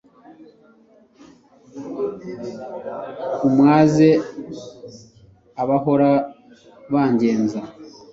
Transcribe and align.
umwaze 3.47 4.09
abahora 5.61 6.09
bangenza 6.93 7.59